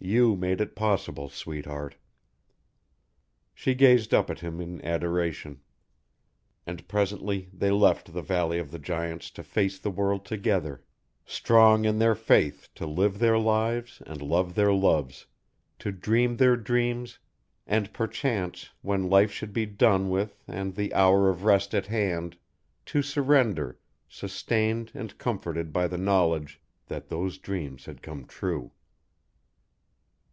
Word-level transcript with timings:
"You 0.00 0.36
made 0.36 0.60
it 0.60 0.76
possible, 0.76 1.28
sweetheart." 1.28 1.96
She 3.52 3.74
gazed 3.74 4.14
up 4.14 4.30
at 4.30 4.38
him 4.38 4.60
in 4.60 4.82
adoration. 4.84 5.60
And 6.64 6.86
presently 6.86 7.50
they 7.52 7.72
left 7.72 8.12
the 8.12 8.22
Valley 8.22 8.60
of 8.60 8.70
the 8.70 8.78
Giants 8.78 9.28
to 9.32 9.42
face 9.42 9.76
the 9.76 9.90
world 9.90 10.24
together, 10.24 10.84
strong 11.26 11.84
in 11.84 11.98
their 11.98 12.14
faith 12.14 12.68
to 12.76 12.86
live 12.86 13.18
their 13.18 13.40
lives 13.40 14.00
and 14.06 14.22
love 14.22 14.54
their 14.54 14.72
loves, 14.72 15.26
to 15.80 15.90
dream 15.90 16.36
their 16.36 16.56
dreams 16.56 17.18
and 17.66 17.92
perchance 17.92 18.70
when 18.82 19.10
life 19.10 19.32
should 19.32 19.52
be 19.52 19.66
done 19.66 20.10
with 20.10 20.44
and 20.46 20.76
the 20.76 20.94
hour 20.94 21.28
of 21.28 21.42
rest 21.42 21.74
at 21.74 21.86
hand, 21.86 22.38
to 22.86 23.02
surrender, 23.02 23.80
sustained 24.08 24.92
and 24.94 25.18
comforted 25.18 25.72
by 25.72 25.88
the 25.88 25.98
knowledge 25.98 26.62
that 26.86 27.08
those 27.08 27.36
dreams 27.36 27.86
had 27.86 28.00
come 28.00 28.24
true. 28.24 28.70